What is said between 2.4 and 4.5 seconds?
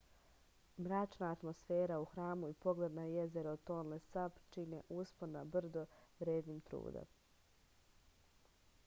i pogled na jezero tonle sap